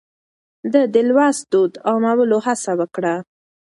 ده 0.71 0.81
د 0.93 0.95
لوست 1.09 1.43
دود 1.51 1.73
عامولو 1.89 2.37
هڅه 2.45 2.71
وکړه. 2.79 3.15